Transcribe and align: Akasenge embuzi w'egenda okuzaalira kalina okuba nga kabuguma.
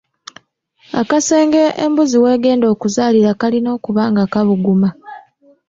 Akasenge 1.01 1.63
embuzi 1.83 2.17
w'egenda 2.23 2.65
okuzaalira 2.73 3.31
kalina 3.41 3.69
okuba 3.77 4.03
nga 4.11 4.23
kabuguma. 4.33 4.89